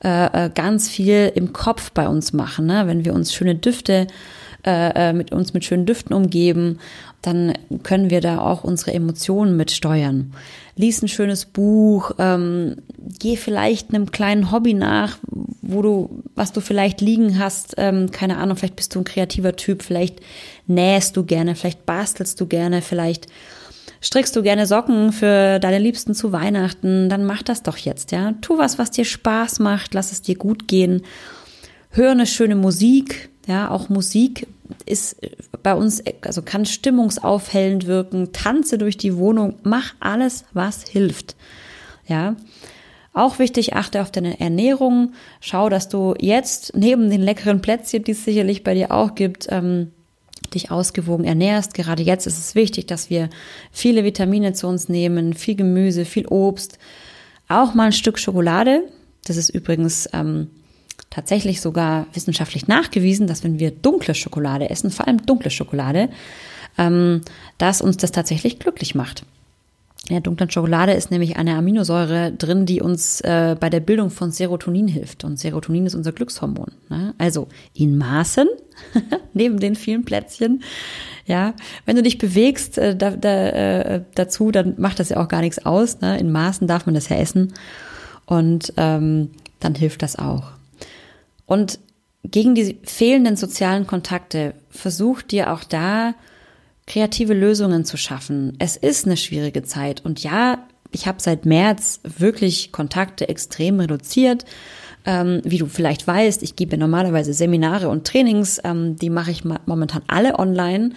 äh, 0.05 0.47
äh, 0.47 0.51
ganz 0.55 0.89
viel 0.89 1.31
im 1.35 1.53
Kopf 1.53 1.93
bei 1.93 2.09
uns 2.09 2.33
machen. 2.33 2.67
Ne? 2.67 2.87
Wenn 2.87 3.05
wir 3.05 3.15
uns 3.15 3.33
schöne 3.33 3.55
Düfte 3.55 4.07
äh, 4.65 5.11
äh, 5.11 5.13
mit 5.13 5.33
uns 5.33 5.55
mit 5.55 5.65
schönen 5.65 5.87
Düften 5.87 6.15
umgeben, 6.15 6.79
dann 7.21 7.53
können 7.85 8.11
wir 8.11 8.21
da 8.21 8.41
auch 8.41 8.65
unsere 8.65 8.95
Emotionen 8.95 9.57
mit 9.57 9.71
steuern. 9.71 10.33
Lies 10.75 11.03
ein 11.03 11.09
schönes 11.09 11.45
Buch, 11.45 12.13
ähm, 12.19 12.77
geh 13.19 13.37
vielleicht 13.37 13.91
einem 13.91 14.11
kleinen 14.11 14.51
Hobby 14.51 14.75
nach, 14.75 15.19
wo 15.63 15.83
du, 15.83 16.23
was 16.35 16.53
du 16.53 16.61
vielleicht 16.61 17.01
liegen 17.01 17.39
hast, 17.39 17.75
ähm, 17.77 18.11
keine 18.11 18.39
Ahnung, 18.39 18.57
vielleicht 18.57 18.77
bist 18.77 18.95
du 18.95 19.01
ein 19.01 19.05
kreativer 19.05 19.55
Typ, 19.55 19.83
vielleicht 19.83 20.21
nähst 20.67 21.17
du 21.17 21.25
gerne, 21.25 21.55
vielleicht 21.55 21.87
bastelst 21.87 22.41
du 22.41 22.47
gerne, 22.47 22.83
vielleicht 22.83 23.27
Strickst 24.03 24.35
du 24.35 24.43
gerne 24.43 24.67
Socken 24.67 25.13
für 25.13 25.61
deine 25.61 25.79
Liebsten 25.79 26.13
zu 26.15 26.33
Weihnachten, 26.33 27.09
dann 27.09 27.25
mach 27.25 27.43
das 27.43 27.63
doch 27.63 27.77
jetzt, 27.77 28.11
ja. 28.11 28.33
Tu 28.41 28.59
was, 28.59 28.79
was 28.79 28.91
dir 28.91 29.05
Spaß 29.05 29.61
macht, 29.61 29.95
lass 29.95 30.11
es 30.11 30.23
dir 30.23 30.35
gut 30.35 30.67
gehen. 30.67 31.03
Hör 31.91 32.11
eine 32.11 32.27
schöne 32.27 32.57
Musik, 32.57 33.31
ja, 33.47 33.71
auch 33.71 33.89
Musik 33.89 34.49
ist 34.87 35.17
bei 35.63 35.75
uns, 35.75 36.03
also 36.23 36.43
kann 36.43 36.67
stimmungsaufhellend 36.67 37.87
wirken. 37.87 38.33
Tanze 38.33 38.77
durch 38.77 38.97
die 38.97 39.17
Wohnung, 39.17 39.59
mach 39.63 39.95
alles, 40.01 40.47
was 40.53 40.83
hilft, 40.83 41.37
ja. 42.07 42.35
Auch 43.15 43.39
wichtig, 43.39 43.75
achte 43.75 44.01
auf 44.01 44.11
deine 44.11 44.41
Ernährung. 44.41 45.13
Schau, 45.41 45.69
dass 45.69 45.91
du 45.91 46.15
jetzt 46.19 46.73
neben 46.75 47.11
den 47.11 47.21
leckeren 47.21 47.61
Plätzchen, 47.61 48.05
die 48.05 48.13
es 48.13 48.25
sicherlich 48.25 48.65
bei 48.65 48.73
dir 48.73 48.91
auch 48.91 49.15
gibt, 49.15 49.49
ähm, 49.51 49.93
dich 50.55 50.71
ausgewogen 50.71 51.25
ernährst. 51.25 51.75
Gerade 51.75 52.03
jetzt 52.03 52.27
ist 52.27 52.39
es 52.39 52.55
wichtig, 52.55 52.87
dass 52.87 53.11
wir 53.11 53.31
viele 53.71 54.05
Vitamine 54.05 54.53
zu 54.53 54.67
uns 54.67 54.89
nehmen, 54.89 55.35
viel 55.35 55.55
Gemüse, 55.55 56.05
viel 56.05 56.27
Obst, 56.27 56.79
auch 57.49 57.75
mal 57.75 57.87
ein 57.87 57.93
Stück 57.93 58.19
Schokolade. 58.19 58.85
Das 59.25 59.37
ist 59.37 59.51
übrigens 59.51 60.09
ähm, 60.13 60.51
tatsächlich 61.11 61.61
sogar 61.61 62.07
wissenschaftlich 62.13 62.69
nachgewiesen, 62.69 63.27
dass 63.27 63.45
wenn 63.45 63.59
wir 63.59 63.71
dunkle 63.71 64.15
Schokolade 64.15 64.71
essen, 64.71 64.91
vor 64.91 65.07
allem 65.07 65.25
dunkle 65.25 65.51
Schokolade, 65.51 66.09
ähm, 66.79 67.21
dass 67.59 67.83
uns 67.83 67.97
das 67.99 68.13
tatsächlich 68.13 68.59
glücklich 68.59 68.95
macht. 68.95 69.25
In 70.09 70.15
der 70.15 70.21
dunklen 70.21 70.51
Schokolade 70.51 70.93
ist 70.93 71.13
nämlich 71.13 71.37
eine 71.37 71.55
Aminosäure 71.55 72.33
drin, 72.33 72.67
die 72.67 72.81
uns 72.81 73.21
äh, 73.21 73.57
bei 73.59 73.71
der 73.71 73.79
Bildung 73.79 74.11
von 74.11 74.33
Serotonin 74.33 74.89
hilft. 74.89 75.23
Und 75.23 75.39
Serotonin 75.39 75.87
ist 75.87 75.95
unser 75.95 76.11
Glückshormon. 76.11 76.73
Ne? 76.89 77.15
Also 77.19 77.47
in 77.73 77.97
Maßen, 77.97 78.49
neben 79.33 79.61
den 79.61 79.77
vielen 79.77 80.05
Plätzchen. 80.05 80.65
Ja, 81.25 81.55
wenn 81.87 81.95
du 81.95 82.03
dich 82.03 82.19
bewegst 82.19 82.79
äh, 82.79 82.97
da, 82.97 83.11
da, 83.13 83.49
äh, 83.49 84.03
dazu, 84.17 84.51
dann 84.51 84.75
macht 84.77 84.99
das 84.99 85.11
ja 85.11 85.23
auch 85.23 85.29
gar 85.29 85.41
nichts 85.41 85.65
aus. 85.65 86.01
Ne? 86.01 86.19
In 86.19 86.33
Maßen 86.33 86.67
darf 86.67 86.85
man 86.85 86.97
das 86.97 87.09
ja 87.09 87.17
essen. 87.17 87.55
Und 88.27 88.73
ähm, 88.79 89.31
dann 89.61 89.77
hilft 89.77 90.03
das 90.03 90.17
auch. 90.17 90.51
Und 91.47 91.79
gegen 92.25 92.57
die 92.57 92.79
fehlenden 92.83 93.37
sozialen 93.37 93.87
Kontakte 93.87 94.55
versuch 94.71 95.23
dir 95.23 95.53
auch 95.53 95.63
da 95.63 96.15
kreative 96.87 97.35
Lösungen 97.35 97.85
zu 97.85 97.97
schaffen. 97.97 98.57
Es 98.59 98.77
ist 98.77 99.07
eine 99.07 99.17
schwierige 99.17 99.63
Zeit 99.63 100.05
und 100.05 100.23
ja, 100.23 100.67
ich 100.91 101.07
habe 101.07 101.23
seit 101.23 101.47
März 101.47 102.01
wirklich 102.03 102.73
Kontakte 102.73 103.29
extrem 103.29 103.81
reduziert. 103.81 104.45
Ähm, 105.05 105.41
wie 105.45 105.59
du 105.59 105.67
vielleicht 105.67 106.07
weißt, 106.07 106.43
ich 106.45 106.55
gebe 106.55 106.77
normalerweise 106.77 107.33
Seminare 107.33 107.89
und 107.89 108.07
Trainings, 108.07 108.61
ähm, 108.63 108.97
die 108.97 109.11
mache 109.11 109.33
ich 109.33 109.43
momentan 109.45 110.03
alle 110.07 110.39
online. 110.39 110.91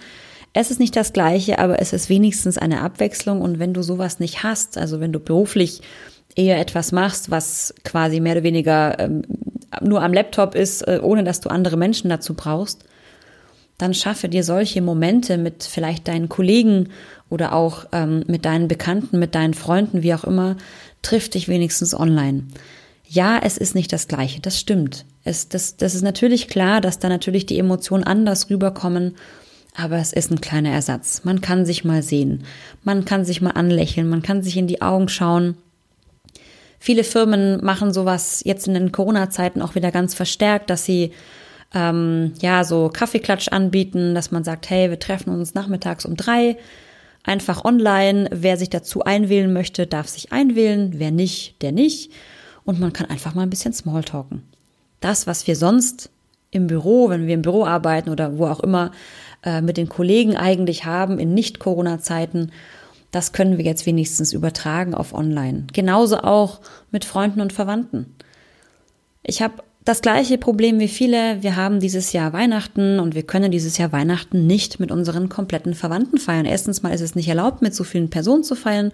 Es 0.52 0.70
ist 0.70 0.78
nicht 0.78 0.94
das 0.94 1.12
gleiche, 1.12 1.58
aber 1.58 1.80
es 1.80 1.92
ist 1.92 2.08
wenigstens 2.08 2.56
eine 2.56 2.82
Abwechslung 2.82 3.40
und 3.40 3.58
wenn 3.58 3.74
du 3.74 3.82
sowas 3.82 4.20
nicht 4.20 4.44
hast, 4.44 4.78
also 4.78 5.00
wenn 5.00 5.12
du 5.12 5.18
beruflich 5.18 5.82
eher 6.36 6.60
etwas 6.60 6.92
machst, 6.92 7.30
was 7.30 7.74
quasi 7.82 8.20
mehr 8.20 8.34
oder 8.34 8.42
weniger 8.44 8.98
ähm, 9.00 9.22
nur 9.80 10.02
am 10.02 10.12
Laptop 10.12 10.54
ist, 10.54 10.82
äh, 10.82 11.00
ohne 11.02 11.24
dass 11.24 11.40
du 11.40 11.48
andere 11.48 11.76
Menschen 11.76 12.08
dazu 12.08 12.34
brauchst, 12.34 12.84
dann 13.78 13.94
schaffe 13.94 14.28
dir 14.28 14.42
solche 14.42 14.80
Momente 14.80 15.36
mit 15.36 15.64
vielleicht 15.64 16.08
deinen 16.08 16.28
Kollegen 16.28 16.88
oder 17.28 17.52
auch 17.52 17.86
ähm, 17.92 18.24
mit 18.26 18.44
deinen 18.44 18.68
Bekannten, 18.68 19.18
mit 19.18 19.34
deinen 19.34 19.54
Freunden, 19.54 20.02
wie 20.02 20.14
auch 20.14 20.24
immer, 20.24 20.56
triff 21.02 21.28
dich 21.28 21.48
wenigstens 21.48 21.94
online. 21.94 22.44
Ja, 23.08 23.38
es 23.42 23.56
ist 23.56 23.74
nicht 23.74 23.92
das 23.92 24.08
Gleiche, 24.08 24.40
das 24.40 24.58
stimmt. 24.58 25.04
Es, 25.24 25.48
das, 25.48 25.76
das 25.76 25.94
ist 25.94 26.02
natürlich 26.02 26.48
klar, 26.48 26.80
dass 26.80 26.98
da 26.98 27.08
natürlich 27.08 27.46
die 27.46 27.58
Emotionen 27.58 28.04
anders 28.04 28.50
rüberkommen, 28.50 29.16
aber 29.76 29.98
es 29.98 30.12
ist 30.12 30.30
ein 30.30 30.40
kleiner 30.40 30.70
Ersatz. 30.70 31.22
Man 31.24 31.40
kann 31.40 31.66
sich 31.66 31.84
mal 31.84 32.02
sehen, 32.02 32.44
man 32.82 33.04
kann 33.04 33.24
sich 33.24 33.42
mal 33.42 33.50
anlächeln, 33.50 34.08
man 34.08 34.22
kann 34.22 34.42
sich 34.42 34.56
in 34.56 34.66
die 34.66 34.82
Augen 34.82 35.08
schauen. 35.08 35.56
Viele 36.78 37.04
Firmen 37.04 37.64
machen 37.64 37.92
sowas 37.92 38.42
jetzt 38.44 38.66
in 38.66 38.74
den 38.74 38.92
Corona-Zeiten 38.92 39.62
auch 39.62 39.74
wieder 39.74 39.90
ganz 39.90 40.14
verstärkt, 40.14 40.70
dass 40.70 40.84
sie 40.84 41.12
ähm, 41.74 42.32
ja 42.40 42.64
so 42.64 42.90
Kaffeeklatsch 42.92 43.48
anbieten, 43.48 44.14
dass 44.14 44.30
man 44.30 44.44
sagt, 44.44 44.70
hey, 44.70 44.90
wir 44.90 44.98
treffen 44.98 45.30
uns 45.30 45.54
nachmittags 45.54 46.04
um 46.04 46.16
drei, 46.16 46.56
einfach 47.24 47.64
online. 47.64 48.28
Wer 48.32 48.56
sich 48.56 48.70
dazu 48.70 49.02
einwählen 49.02 49.52
möchte, 49.52 49.86
darf 49.86 50.08
sich 50.08 50.32
einwählen. 50.32 50.94
Wer 50.96 51.10
nicht, 51.10 51.60
der 51.62 51.72
nicht. 51.72 52.12
Und 52.64 52.80
man 52.80 52.92
kann 52.92 53.10
einfach 53.10 53.34
mal 53.34 53.42
ein 53.42 53.50
bisschen 53.50 53.72
Smalltalken. 53.72 54.42
Das, 55.00 55.26
was 55.26 55.46
wir 55.46 55.56
sonst 55.56 56.10
im 56.50 56.66
Büro, 56.66 57.10
wenn 57.10 57.26
wir 57.26 57.34
im 57.34 57.42
Büro 57.42 57.64
arbeiten 57.64 58.10
oder 58.10 58.38
wo 58.38 58.46
auch 58.46 58.60
immer, 58.60 58.92
äh, 59.44 59.60
mit 59.60 59.76
den 59.76 59.88
Kollegen 59.88 60.36
eigentlich 60.36 60.84
haben 60.84 61.18
in 61.18 61.34
Nicht-Corona-Zeiten, 61.34 62.50
das 63.10 63.32
können 63.32 63.56
wir 63.56 63.64
jetzt 63.64 63.86
wenigstens 63.86 64.32
übertragen 64.32 64.94
auf 64.94 65.14
Online. 65.14 65.66
Genauso 65.72 66.18
auch 66.18 66.60
mit 66.90 67.04
Freunden 67.04 67.40
und 67.40 67.52
Verwandten. 67.52 68.14
Ich 69.22 69.42
habe 69.42 69.62
das 69.86 70.02
gleiche 70.02 70.36
Problem 70.36 70.80
wie 70.80 70.88
viele. 70.88 71.42
Wir 71.42 71.54
haben 71.54 71.78
dieses 71.78 72.12
Jahr 72.12 72.32
Weihnachten 72.32 72.98
und 72.98 73.14
wir 73.14 73.22
können 73.22 73.52
dieses 73.52 73.78
Jahr 73.78 73.92
Weihnachten 73.92 74.46
nicht 74.46 74.80
mit 74.80 74.90
unseren 74.90 75.28
kompletten 75.28 75.74
Verwandten 75.74 76.18
feiern. 76.18 76.44
Erstens 76.44 76.82
mal 76.82 76.92
ist 76.92 77.00
es 77.00 77.14
nicht 77.14 77.28
erlaubt, 77.28 77.62
mit 77.62 77.72
so 77.72 77.84
vielen 77.84 78.10
Personen 78.10 78.42
zu 78.42 78.56
feiern. 78.56 78.90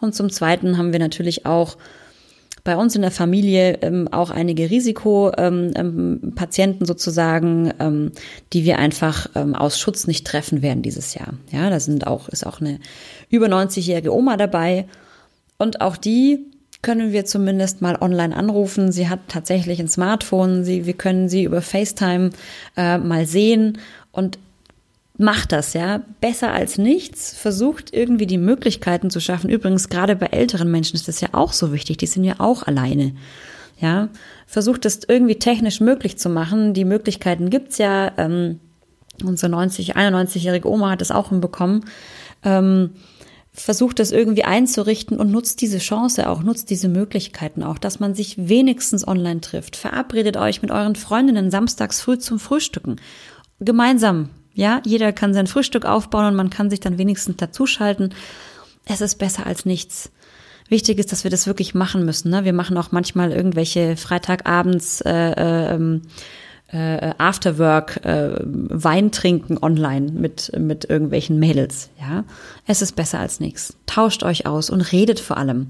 Und 0.00 0.14
zum 0.14 0.30
Zweiten 0.30 0.78
haben 0.78 0.92
wir 0.92 0.98
natürlich 0.98 1.44
auch 1.44 1.76
bei 2.64 2.74
uns 2.74 2.96
in 2.96 3.02
der 3.02 3.10
Familie 3.10 3.80
ähm, 3.82 4.08
auch 4.10 4.30
einige 4.30 4.70
Risikopatienten 4.70 5.74
ähm, 5.76 6.80
ähm, 6.80 6.86
sozusagen, 6.86 7.74
ähm, 7.78 8.12
die 8.54 8.64
wir 8.64 8.78
einfach 8.78 9.28
ähm, 9.34 9.54
aus 9.54 9.78
Schutz 9.78 10.06
nicht 10.06 10.26
treffen 10.26 10.62
werden 10.62 10.82
dieses 10.82 11.12
Jahr. 11.12 11.34
Ja, 11.52 11.68
da 11.68 11.80
sind 11.80 12.06
auch, 12.06 12.30
ist 12.30 12.46
auch 12.46 12.62
eine 12.62 12.78
über 13.28 13.46
90-jährige 13.46 14.14
Oma 14.14 14.38
dabei. 14.38 14.86
Und 15.58 15.82
auch 15.82 15.98
die 15.98 16.46
können 16.82 17.12
wir 17.12 17.24
zumindest 17.24 17.82
mal 17.82 17.96
online 18.00 18.34
anrufen. 18.34 18.90
Sie 18.92 19.08
hat 19.08 19.20
tatsächlich 19.28 19.80
ein 19.80 19.88
Smartphone. 19.88 20.64
Sie, 20.64 20.86
wir 20.86 20.94
können 20.94 21.28
sie 21.28 21.44
über 21.44 21.60
FaceTime 21.60 22.30
äh, 22.76 22.98
mal 22.98 23.26
sehen 23.26 23.78
und 24.12 24.38
macht 25.18 25.52
das, 25.52 25.74
ja. 25.74 26.02
Besser 26.20 26.52
als 26.52 26.78
nichts. 26.78 27.34
Versucht 27.34 27.92
irgendwie 27.92 28.26
die 28.26 28.38
Möglichkeiten 28.38 29.10
zu 29.10 29.20
schaffen. 29.20 29.50
Übrigens, 29.50 29.90
gerade 29.90 30.16
bei 30.16 30.26
älteren 30.26 30.70
Menschen 30.70 30.96
ist 30.96 31.08
das 31.08 31.20
ja 31.20 31.28
auch 31.32 31.52
so 31.52 31.72
wichtig. 31.72 31.98
Die 31.98 32.06
sind 32.06 32.24
ja 32.24 32.36
auch 32.38 32.62
alleine. 32.62 33.12
Ja. 33.78 34.08
Versucht 34.46 34.86
es 34.86 35.00
irgendwie 35.06 35.38
technisch 35.38 35.80
möglich 35.80 36.16
zu 36.16 36.30
machen. 36.30 36.72
Die 36.72 36.86
Möglichkeiten 36.86 37.50
gibt's 37.50 37.76
ja. 37.76 38.12
Ähm, 38.16 38.60
unsere 39.22 39.50
90, 39.50 39.96
91-jährige 39.96 40.68
Oma 40.68 40.90
hat 40.90 41.02
es 41.02 41.10
auch 41.10 41.28
hinbekommen. 41.28 41.84
Ähm, 42.42 42.92
versucht 43.60 43.98
das 43.98 44.12
irgendwie 44.12 44.44
einzurichten 44.44 45.18
und 45.18 45.30
nutzt 45.30 45.60
diese 45.60 45.78
Chance 45.78 46.28
auch, 46.28 46.42
nutzt 46.42 46.70
diese 46.70 46.88
Möglichkeiten 46.88 47.62
auch, 47.62 47.78
dass 47.78 48.00
man 48.00 48.14
sich 48.14 48.48
wenigstens 48.48 49.06
online 49.06 49.40
trifft. 49.40 49.76
Verabredet 49.76 50.36
euch 50.36 50.62
mit 50.62 50.70
euren 50.70 50.96
Freundinnen 50.96 51.50
samstags 51.50 52.00
früh 52.00 52.18
zum 52.18 52.38
Frühstücken. 52.38 52.96
Gemeinsam. 53.60 54.30
Ja, 54.54 54.82
jeder 54.84 55.12
kann 55.12 55.32
sein 55.32 55.46
Frühstück 55.46 55.84
aufbauen 55.84 56.26
und 56.26 56.34
man 56.34 56.50
kann 56.50 56.70
sich 56.70 56.80
dann 56.80 56.98
wenigstens 56.98 57.36
dazuschalten. 57.36 58.14
Es 58.84 59.00
ist 59.00 59.16
besser 59.16 59.46
als 59.46 59.64
nichts. 59.64 60.10
Wichtig 60.68 60.98
ist, 60.98 61.12
dass 61.12 61.24
wir 61.24 61.30
das 61.30 61.46
wirklich 61.46 61.74
machen 61.74 62.04
müssen. 62.04 62.30
Ne? 62.30 62.44
Wir 62.44 62.52
machen 62.52 62.76
auch 62.76 62.92
manchmal 62.92 63.32
irgendwelche 63.32 63.96
Freitagabends 63.96 65.00
äh, 65.00 65.10
äh, 65.10 65.74
ähm, 65.74 66.02
äh, 66.72 67.12
Afterwork 67.18 68.04
äh, 68.04 68.36
Wein 68.42 69.10
trinken 69.10 69.58
online 69.60 70.12
mit 70.12 70.52
mit 70.58 70.88
irgendwelchen 70.88 71.38
Mädels, 71.38 71.90
ja. 72.00 72.24
Es 72.66 72.82
ist 72.82 72.96
besser 72.96 73.18
als 73.18 73.40
nichts. 73.40 73.76
Tauscht 73.86 74.22
euch 74.22 74.46
aus 74.46 74.70
und 74.70 74.92
redet 74.92 75.20
vor 75.20 75.36
allem. 75.36 75.68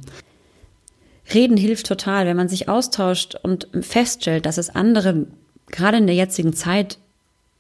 Reden 1.32 1.56
hilft 1.56 1.86
total, 1.86 2.26
wenn 2.26 2.36
man 2.36 2.48
sich 2.48 2.68
austauscht 2.68 3.36
und 3.42 3.68
feststellt, 3.80 4.46
dass 4.46 4.58
es 4.58 4.70
anderen 4.70 5.28
gerade 5.68 5.98
in 5.98 6.06
der 6.06 6.16
jetzigen 6.16 6.52
Zeit 6.52 6.98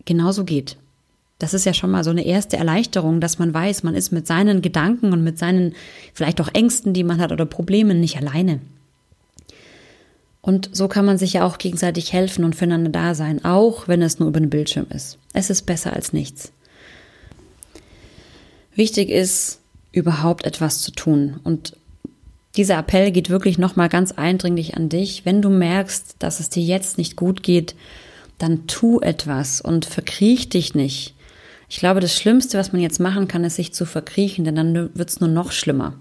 genauso 0.04 0.44
geht. 0.44 0.76
Das 1.38 1.54
ist 1.54 1.64
ja 1.64 1.72
schon 1.72 1.90
mal 1.90 2.04
so 2.04 2.10
eine 2.10 2.26
erste 2.26 2.58
Erleichterung, 2.58 3.20
dass 3.20 3.38
man 3.38 3.54
weiß, 3.54 3.82
man 3.82 3.94
ist 3.94 4.12
mit 4.12 4.26
seinen 4.26 4.60
Gedanken 4.60 5.12
und 5.12 5.24
mit 5.24 5.38
seinen 5.38 5.74
vielleicht 6.12 6.40
auch 6.40 6.50
Ängsten, 6.52 6.92
die 6.92 7.04
man 7.04 7.18
hat 7.20 7.32
oder 7.32 7.46
Problemen 7.46 7.98
nicht 8.00 8.18
alleine. 8.18 8.60
Und 10.42 10.70
so 10.72 10.88
kann 10.88 11.04
man 11.04 11.18
sich 11.18 11.34
ja 11.34 11.44
auch 11.44 11.58
gegenseitig 11.58 12.12
helfen 12.12 12.44
und 12.44 12.56
füreinander 12.56 12.90
da 12.90 13.14
sein, 13.14 13.44
auch 13.44 13.88
wenn 13.88 14.00
es 14.00 14.18
nur 14.18 14.28
über 14.28 14.40
den 14.40 14.50
Bildschirm 14.50 14.86
ist. 14.88 15.18
Es 15.32 15.50
ist 15.50 15.62
besser 15.62 15.92
als 15.92 16.12
nichts. 16.12 16.52
Wichtig 18.74 19.10
ist, 19.10 19.60
überhaupt 19.92 20.46
etwas 20.46 20.80
zu 20.80 20.92
tun. 20.92 21.40
Und 21.44 21.76
dieser 22.56 22.78
Appell 22.78 23.10
geht 23.10 23.28
wirklich 23.28 23.58
nochmal 23.58 23.88
ganz 23.88 24.12
eindringlich 24.12 24.76
an 24.76 24.88
dich. 24.88 25.24
Wenn 25.24 25.42
du 25.42 25.50
merkst, 25.50 26.16
dass 26.18 26.40
es 26.40 26.48
dir 26.48 26.62
jetzt 26.62 26.96
nicht 26.96 27.16
gut 27.16 27.42
geht, 27.42 27.74
dann 28.38 28.66
tu 28.66 29.00
etwas 29.00 29.60
und 29.60 29.84
verkriech 29.84 30.48
dich 30.48 30.74
nicht. 30.74 31.14
Ich 31.68 31.78
glaube, 31.78 32.00
das 32.00 32.16
Schlimmste, 32.16 32.58
was 32.58 32.72
man 32.72 32.80
jetzt 32.80 32.98
machen 32.98 33.28
kann, 33.28 33.44
ist 33.44 33.56
sich 33.56 33.72
zu 33.72 33.84
verkriechen, 33.84 34.44
denn 34.44 34.56
dann 34.56 34.90
wird 34.94 35.08
es 35.08 35.20
nur 35.20 35.28
noch 35.28 35.52
schlimmer. 35.52 35.94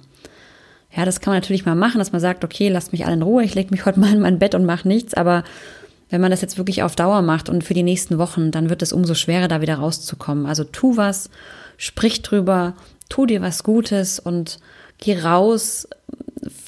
Ja, 0.95 1.05
das 1.05 1.19
kann 1.19 1.31
man 1.31 1.41
natürlich 1.41 1.65
mal 1.65 1.75
machen, 1.75 1.99
dass 1.99 2.11
man 2.11 2.21
sagt, 2.21 2.43
okay, 2.43 2.69
lasst 2.69 2.91
mich 2.91 3.05
alle 3.05 3.15
in 3.15 3.21
Ruhe, 3.21 3.43
ich 3.43 3.55
lege 3.55 3.71
mich 3.71 3.85
heute 3.85 3.99
mal 4.01 4.13
in 4.13 4.21
mein 4.21 4.39
Bett 4.39 4.55
und 4.55 4.65
mache 4.65 4.87
nichts, 4.87 5.13
aber 5.13 5.43
wenn 6.09 6.21
man 6.21 6.31
das 6.31 6.41
jetzt 6.41 6.57
wirklich 6.57 6.81
auf 6.81 6.95
Dauer 6.95 7.21
macht 7.21 7.49
und 7.49 7.63
für 7.63 7.75
die 7.75 7.83
nächsten 7.83 8.17
Wochen, 8.17 8.51
dann 8.51 8.69
wird 8.69 8.81
es 8.81 8.93
umso 8.93 9.13
schwerer, 9.13 9.47
da 9.47 9.61
wieder 9.61 9.75
rauszukommen. 9.75 10.47
Also 10.47 10.63
tu 10.63 10.97
was, 10.97 11.29
sprich 11.77 12.23
drüber, 12.23 12.73
tu 13.09 13.27
dir 13.27 13.41
was 13.41 13.63
Gutes 13.63 14.19
und 14.19 14.57
geh 14.97 15.19
raus, 15.19 15.87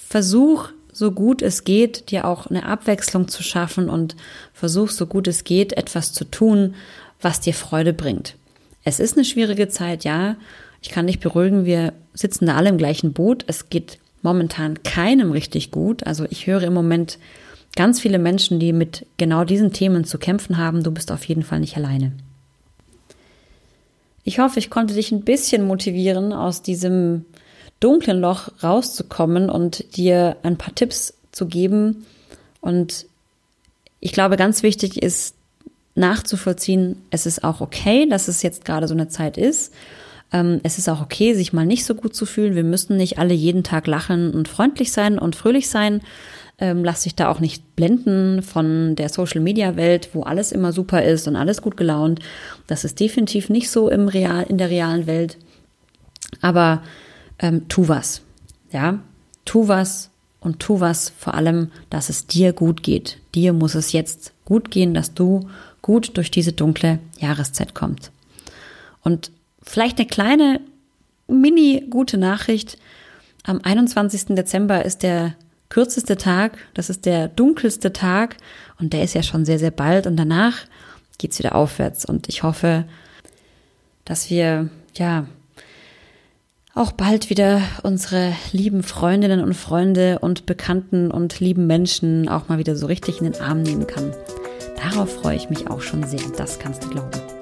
versuch 0.08 0.70
so 0.94 1.12
gut 1.12 1.42
es 1.42 1.64
geht, 1.64 2.12
dir 2.12 2.26
auch 2.26 2.48
eine 2.48 2.66
Abwechslung 2.66 3.28
zu 3.28 3.42
schaffen 3.42 3.90
und 3.90 4.16
versuch 4.54 4.90
so 4.90 5.08
gut 5.08 5.28
es 5.28 5.44
geht, 5.44 5.74
etwas 5.74 6.14
zu 6.14 6.26
tun, 6.26 6.76
was 7.22 7.40
dir 7.40 7.54
Freude 7.54 7.94
bringt. 7.94 8.36
Es 8.84 9.00
ist 9.00 9.16
eine 9.16 9.26
schwierige 9.26 9.68
Zeit, 9.70 10.04
ja. 10.04 10.36
Ich 10.82 10.90
kann 10.90 11.08
dich 11.08 11.20
beruhigen, 11.20 11.66
wir 11.66 11.94
sitzen 12.14 12.46
da 12.46 12.56
alle 12.56 12.70
im 12.70 12.78
gleichen 12.78 13.14
Boot. 13.14 13.44
Es 13.48 13.70
geht 13.70 14.00
momentan 14.22 14.84
keinem 14.84 15.32
richtig 15.32 15.72
gut. 15.72 16.06
Also 16.06 16.26
ich 16.30 16.48
höre 16.48 16.64
im 16.64 16.74
Moment 16.74 17.18
ganz 17.76 18.00
viele 18.00 18.20
Menschen, 18.20 18.60
die 18.60 18.74
mit 18.74 19.06
genau 19.18 19.44
diesen 19.44 19.74
Themen 19.74 20.04
zu 20.04 20.18
kämpfen 20.18 20.58
haben. 20.58 20.84
Du 20.84 20.92
bist 20.92 21.12
auf 21.12 21.24
jeden 21.26 21.44
Fall 21.44 21.60
nicht 21.60 21.78
alleine. 21.78 22.12
Ich 24.24 24.40
hoffe, 24.40 24.60
ich 24.60 24.70
konnte 24.70 24.94
dich 24.94 25.12
ein 25.12 25.24
bisschen 25.24 25.66
motivieren, 25.66 26.32
aus 26.34 26.62
diesem 26.62 27.26
dunklen 27.80 28.20
Loch 28.20 28.50
rauszukommen 28.62 29.50
und 29.50 29.98
dir 29.98 30.38
ein 30.44 30.58
paar 30.58 30.76
Tipps 30.76 31.16
zu 31.32 31.48
geben. 31.48 32.06
Und 32.60 33.08
ich 34.00 34.12
glaube, 34.12 34.38
ganz 34.38 34.62
wichtig 34.62 35.02
ist 35.02 35.36
nachzuvollziehen, 35.96 37.02
es 37.10 37.26
ist 37.26 37.44
auch 37.44 37.62
okay, 37.62 38.08
dass 38.08 38.28
es 38.28 38.44
jetzt 38.44 38.64
gerade 38.64 38.88
so 38.88 38.94
eine 38.94 39.08
Zeit 39.08 39.38
ist 39.38 39.74
es 40.32 40.78
ist 40.78 40.88
auch 40.88 41.02
okay, 41.02 41.34
sich 41.34 41.52
mal 41.52 41.66
nicht 41.66 41.84
so 41.84 41.94
gut 41.94 42.16
zu 42.16 42.26
fühlen. 42.26 42.56
Wir 42.56 42.64
müssen 42.64 42.96
nicht 42.96 43.20
alle 43.20 43.34
jeden 43.34 43.64
Tag 43.64 43.86
lachen 43.86 44.34
und 44.34 44.48
freundlich 44.48 44.94
sein 44.94 45.20
und 45.20 45.36
fröhlich 45.36 45.68
sein. 45.68 46.02
Ähm, 46.58 46.86
lass 46.86 47.04
dich 47.04 47.16
da 47.16 47.28
auch 47.30 47.40
nicht 47.40 47.76
blenden 47.76 48.42
von 48.42 48.96
der 48.96 49.10
Social 49.10 49.42
Media 49.42 49.76
Welt, 49.76 50.10
wo 50.14 50.24
alles 50.24 50.52
immer 50.52 50.72
super 50.72 51.04
ist 51.04 51.28
und 51.28 51.36
alles 51.36 51.62
gut 51.62 51.76
gelaunt. 51.76 52.20
Das 52.68 52.86
ist 52.86 53.00
definitiv 53.00 53.50
nicht 53.50 53.70
so 53.70 53.90
im 53.90 54.08
Real, 54.08 54.46
in 54.48 54.58
der 54.58 54.70
realen 54.70 55.06
Welt. 55.06 55.38
Aber 56.40 56.82
ähm, 57.40 57.68
tu 57.68 57.90
was. 57.90 58.22
Ja, 58.72 59.00
tu 59.44 59.68
was 59.68 60.12
und 60.40 60.60
tu 60.60 60.80
was 60.80 61.12
vor 61.18 61.34
allem, 61.34 61.72
dass 61.90 62.10
es 62.10 62.28
dir 62.28 62.54
gut 62.54 62.84
geht. 62.84 63.18
Dir 63.36 63.52
muss 63.52 63.76
es 63.76 63.92
jetzt 63.92 64.32
gut 64.46 64.72
gehen, 64.72 64.94
dass 64.94 65.14
du 65.14 65.50
gut 65.82 66.16
durch 66.16 66.32
diese 66.32 66.54
dunkle 66.54 67.00
Jahreszeit 67.20 67.74
kommst. 67.74 68.12
Und 69.04 69.32
vielleicht 69.64 70.00
eine 70.00 70.08
kleine, 70.08 70.62
mini 71.28 71.86
gute 71.90 72.18
Nachricht. 72.18 72.78
Am 73.44 73.62
21. 73.64 74.36
Dezember 74.36 74.86
ist 74.86 75.04
der 75.04 75.36
kürzeste 75.70 76.18
Tag, 76.18 76.58
das 76.74 76.90
ist 76.90 77.06
der 77.06 77.28
dunkelste 77.28 77.94
Tag 77.94 78.38
und 78.80 78.94
der 78.94 79.04
ist 79.04 79.16
ja 79.16 79.24
schon 79.24 79.46
sehr, 79.46 79.58
sehr 79.58 79.72
bald 79.72 80.06
und 80.06 80.18
danach 80.18 80.58
geht's 81.18 81.40
wieder 81.40 81.56
aufwärts 81.56 82.06
und 82.06 82.28
ich 82.30 82.44
hoffe, 82.44 82.86
dass 84.06 84.30
wir, 84.30 84.70
ja, 84.96 85.26
auch 86.74 86.92
bald 86.94 87.30
wieder 87.30 87.62
unsere 87.84 88.34
lieben 88.54 88.84
Freundinnen 88.84 89.42
und 89.42 89.54
Freunde 89.54 90.20
und 90.20 90.46
Bekannten 90.46 91.12
und 91.12 91.40
lieben 91.40 91.68
Menschen 91.68 92.30
auch 92.30 92.48
mal 92.48 92.60
wieder 92.60 92.76
so 92.76 92.86
richtig 92.86 93.20
in 93.20 93.32
den 93.32 93.42
Arm 93.42 93.62
nehmen 93.62 93.88
kann. 93.88 94.14
Darauf 94.78 95.14
freue 95.14 95.36
ich 95.36 95.50
mich 95.50 95.70
auch 95.70 95.82
schon 95.82 96.04
sehr, 96.04 96.22
das 96.38 96.60
kannst 96.60 96.84
du 96.84 96.90
glauben. 96.90 97.41